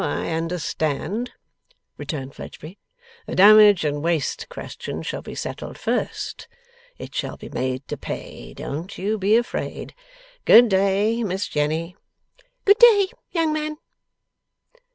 [0.03, 1.31] I understand,'
[1.95, 2.79] returned Fledgeby.
[3.27, 6.47] 'The damage and waste question shall be settled first.
[6.97, 9.93] It shall be made to pay; don't you be afraid.
[10.43, 11.95] Good day, Miss Jenny.'
[12.65, 13.77] 'Good day, young man.